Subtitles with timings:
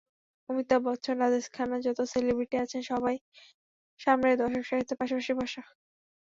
[0.49, 3.15] অমিতাভ বচ্চন, রাজেশ খান্না-যত সেলিব্রিটি আছেন, সবাই
[3.99, 5.61] সামনের দর্শকসারিতে পাশাপাশি বসা।